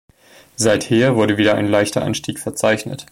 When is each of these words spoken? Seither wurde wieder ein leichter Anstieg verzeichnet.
Seither 0.55 1.15
wurde 1.15 1.37
wieder 1.37 1.53
ein 1.53 1.67
leichter 1.69 2.01
Anstieg 2.01 2.39
verzeichnet. 2.39 3.05